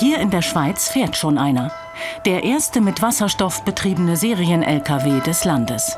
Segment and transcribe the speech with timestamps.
[0.00, 1.70] Hier in der Schweiz fährt schon einer.
[2.24, 5.94] Der erste mit Wasserstoff betriebene Serien-LKW des Landes.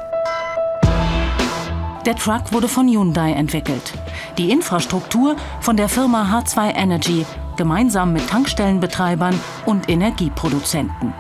[2.05, 3.95] Der Truck wurde von Hyundai entwickelt.
[4.39, 7.25] Die Infrastruktur von der Firma H2 Energy,
[7.57, 11.15] gemeinsam mit Tankstellenbetreibern und Energieproduzenten.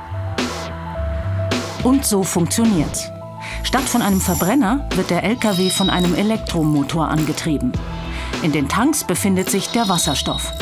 [1.84, 3.12] Und so funktioniert's.
[3.62, 7.70] Statt von einem Verbrenner wird der LKW von einem Elektromotor angetrieben.
[8.42, 10.52] In den Tanks befindet sich der Wasserstoff.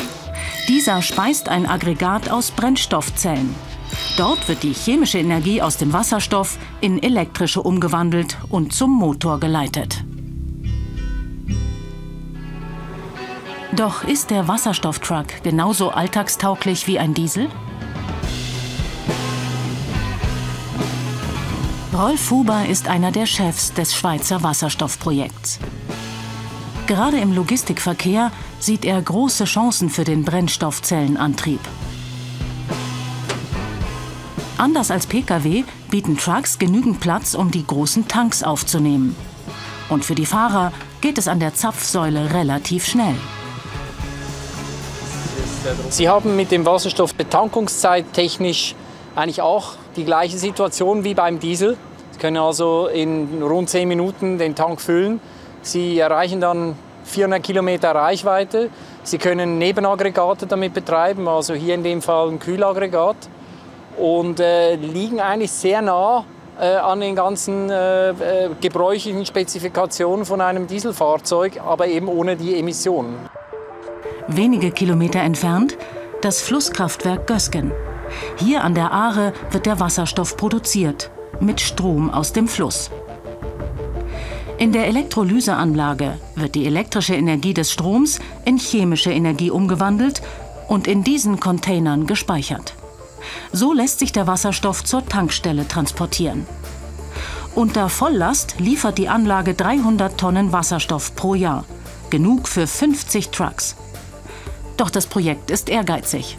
[0.67, 3.53] Dieser speist ein Aggregat aus Brennstoffzellen.
[4.17, 10.03] Dort wird die chemische Energie aus dem Wasserstoff in elektrische umgewandelt und zum Motor geleitet.
[13.75, 17.49] Doch ist der Wasserstofftruck genauso alltagstauglich wie ein Diesel?
[21.93, 25.59] Rolf Huber ist einer der Chefs des Schweizer Wasserstoffprojekts.
[26.87, 31.59] Gerade im Logistikverkehr sieht er große Chancen für den Brennstoffzellenantrieb.
[34.57, 39.15] Anders als Pkw bieten Trucks genügend Platz, um die großen Tanks aufzunehmen.
[39.89, 43.15] Und für die Fahrer geht es an der Zapfsäule relativ schnell.
[45.89, 48.75] Sie haben mit dem Wasserstoff Betankungszeit technisch
[49.15, 51.77] eigentlich auch die gleiche Situation wie beim Diesel.
[52.11, 55.19] Sie können also in rund 10 Minuten den Tank füllen.
[55.63, 56.75] Sie erreichen dann
[57.11, 58.69] 400 Kilometer Reichweite.
[59.03, 63.17] Sie können Nebenaggregate damit betreiben, also hier in dem Fall ein Kühlaggregat.
[63.97, 66.23] Und äh, liegen eigentlich sehr nah
[66.59, 72.57] äh, an den ganzen äh, äh gebräuchlichen Spezifikationen von einem Dieselfahrzeug, aber eben ohne die
[72.57, 73.29] Emissionen.
[74.27, 75.77] Wenige Kilometer entfernt
[76.21, 77.71] das Flusskraftwerk Gösgen.
[78.37, 82.91] Hier an der Aare wird der Wasserstoff produziert, mit Strom aus dem Fluss.
[84.61, 90.21] In der Elektrolyseanlage wird die elektrische Energie des Stroms in chemische Energie umgewandelt
[90.67, 92.75] und in diesen Containern gespeichert.
[93.51, 96.45] So lässt sich der Wasserstoff zur Tankstelle transportieren.
[97.55, 101.65] Unter Volllast liefert die Anlage 300 Tonnen Wasserstoff pro Jahr,
[102.11, 103.75] genug für 50 Trucks.
[104.77, 106.37] Doch das Projekt ist ehrgeizig.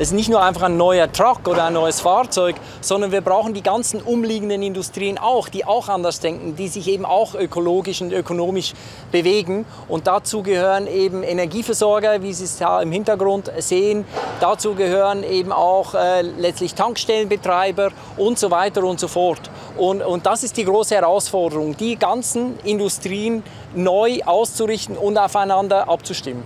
[0.00, 3.52] Es ist nicht nur einfach ein neuer Truck oder ein neues Fahrzeug, sondern wir brauchen
[3.52, 8.10] die ganzen umliegenden Industrien auch, die auch anders denken, die sich eben auch ökologisch und
[8.10, 8.72] ökonomisch
[9.12, 9.66] bewegen.
[9.88, 14.06] Und dazu gehören eben Energieversorger, wie Sie es da im Hintergrund sehen.
[14.40, 19.50] Dazu gehören eben auch äh, letztlich Tankstellenbetreiber und so weiter und so fort.
[19.76, 23.42] Und, und das ist die große Herausforderung, die ganzen Industrien
[23.74, 26.42] neu auszurichten und aufeinander abzustimmen.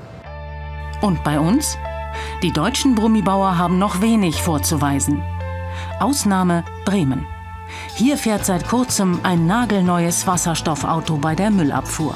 [1.03, 1.79] Und bei uns?
[2.45, 5.23] Die deutschen Brummibauer haben noch wenig vorzuweisen.
[5.99, 7.27] Ausnahme Bremen.
[7.97, 12.15] Hier fährt seit kurzem ein nagelneues Wasserstoffauto bei der Müllabfuhr.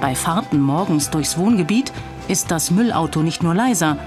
[0.00, 1.92] Bei Fahrten morgens durchs Wohngebiet
[2.26, 3.98] ist das Müllauto nicht nur leiser,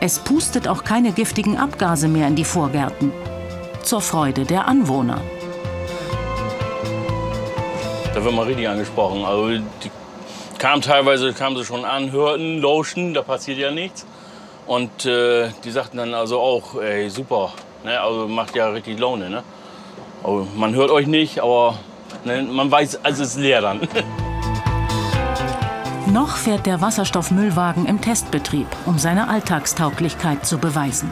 [0.00, 3.12] es pustet auch keine giftigen Abgase mehr in die Vorgärten.
[3.84, 5.20] Zur Freude der Anwohner.
[8.12, 9.24] Da wird man richtig angesprochen.
[9.24, 9.92] Also die
[10.58, 14.06] kamen teilweise kamen sie schon an, hörten, lauschten, da passiert ja nichts.
[14.66, 17.52] Und äh, die sagten dann also auch, ey, super,
[17.84, 18.00] ne?
[18.00, 19.28] also macht ja richtig Laune.
[19.28, 19.42] Ne?
[20.22, 21.78] Also man hört euch nicht, aber
[22.24, 23.80] ne, man weiß, also es ist leer dann.
[26.12, 31.10] Noch fährt der Wasserstoffmüllwagen im Testbetrieb, um seine Alltagstauglichkeit zu beweisen.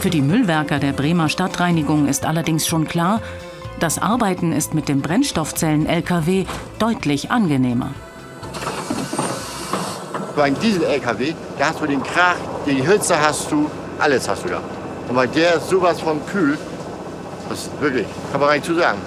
[0.00, 3.20] Für die Müllwerker der Bremer Stadtreinigung ist allerdings schon klar,
[3.78, 6.46] das Arbeiten ist mit dem Brennstoffzellen-LKW
[6.78, 7.92] deutlich angenehmer
[10.34, 14.48] bei einem Diesel-LKW, da hast du den Krach, die Hölzer hast du, alles hast du
[14.48, 14.60] da.
[15.08, 16.58] Und bei der ist sowas von kühl,
[17.48, 18.98] das ist wirklich, kann man gar nicht zu sagen.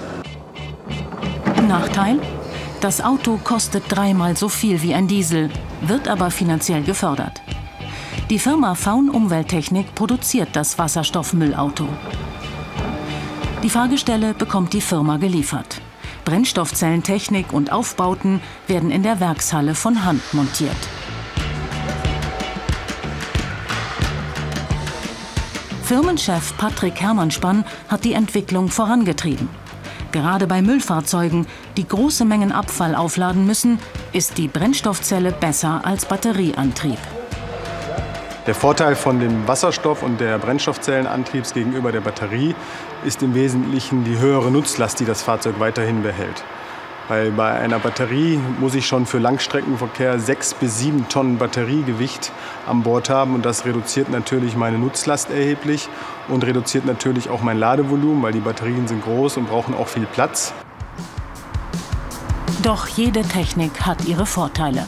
[1.66, 2.18] Nachteil?
[2.80, 5.50] Das Auto kostet dreimal so viel wie ein Diesel,
[5.80, 7.40] wird aber finanziell gefördert.
[8.30, 11.88] Die Firma Faun Umwelttechnik produziert das Wasserstoffmüllauto.
[13.62, 15.80] Die Fahrgestelle bekommt die Firma geliefert.
[16.24, 20.76] Brennstoffzellentechnik und Aufbauten werden in der Werkshalle von Hand montiert.
[25.86, 29.48] Firmenchef Patrick Hermannspann hat die Entwicklung vorangetrieben.
[30.10, 31.46] Gerade bei Müllfahrzeugen,
[31.76, 33.78] die große Mengen Abfall aufladen müssen,
[34.12, 36.98] ist die Brennstoffzelle besser als Batterieantrieb.
[38.48, 42.56] Der Vorteil von dem Wasserstoff und der Brennstoffzellenantriebs gegenüber der Batterie
[43.04, 46.42] ist im Wesentlichen die höhere Nutzlast, die das Fahrzeug weiterhin behält.
[47.08, 52.32] Weil bei einer Batterie muss ich schon für Langstreckenverkehr sechs bis sieben Tonnen Batteriegewicht
[52.66, 53.34] an Bord haben.
[53.34, 55.88] Und das reduziert natürlich meine Nutzlast erheblich
[56.28, 60.06] und reduziert natürlich auch mein Ladevolumen, weil die Batterien sind groß und brauchen auch viel
[60.06, 60.52] Platz.
[62.62, 64.86] Doch jede Technik hat ihre Vorteile.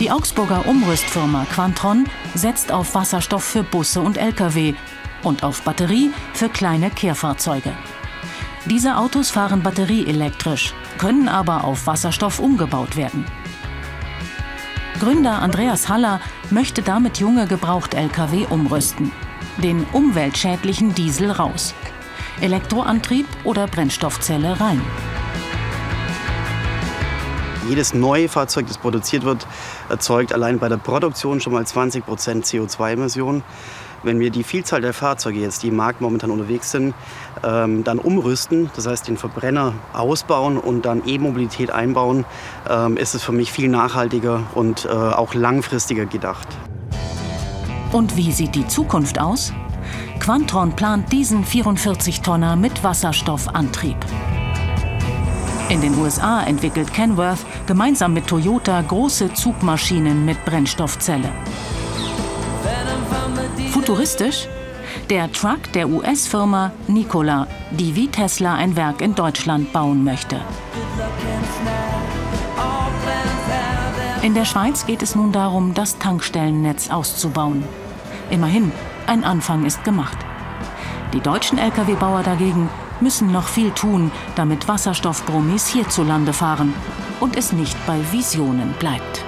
[0.00, 4.74] Die Augsburger Umrüstfirma Quantron setzt auf Wasserstoff für Busse und Lkw
[5.22, 7.72] und auf Batterie für kleine Kehrfahrzeuge.
[8.66, 13.26] Diese Autos fahren batterieelektrisch, können aber auf Wasserstoff umgebaut werden.
[15.00, 16.20] Gründer Andreas Haller
[16.50, 19.10] möchte damit junge Gebraucht-Lkw umrüsten.
[19.56, 21.74] Den umweltschädlichen Diesel raus.
[22.40, 24.80] Elektroantrieb oder Brennstoffzelle rein.
[27.68, 29.46] Jedes neue Fahrzeug, das produziert wird,
[29.88, 33.42] erzeugt allein bei der Produktion schon mal 20 Prozent CO2-Emissionen.
[34.02, 36.94] Wenn wir die Vielzahl der Fahrzeuge jetzt, die im Markt momentan unterwegs sind,
[37.44, 42.24] ähm, dann umrüsten, das heißt den Verbrenner ausbauen und dann E-Mobilität einbauen,
[42.68, 46.48] ähm, ist es für mich viel nachhaltiger und äh, auch langfristiger gedacht.
[47.92, 49.52] Und wie sieht die Zukunft aus?
[50.18, 53.96] Quantron plant diesen 44-Tonner mit Wasserstoffantrieb.
[55.68, 61.30] In den USA entwickelt Kenworth gemeinsam mit Toyota große Zugmaschinen mit Brennstoffzelle.
[63.70, 64.48] Futuristisch?
[65.10, 70.40] Der Truck der US-Firma Nikola, die wie Tesla ein Werk in Deutschland bauen möchte.
[74.22, 77.64] In der Schweiz geht es nun darum, das Tankstellennetz auszubauen.
[78.30, 78.70] Immerhin,
[79.06, 80.16] ein Anfang ist gemacht.
[81.12, 82.68] Die deutschen Lkw-Bauer dagegen
[83.00, 86.72] müssen noch viel tun, damit Wasserstoffbrummis hierzulande fahren
[87.20, 89.24] und es nicht bei Visionen bleibt.